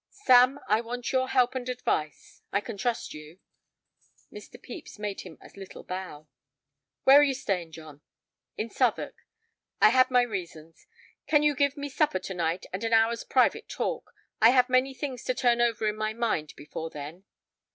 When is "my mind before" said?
15.97-16.89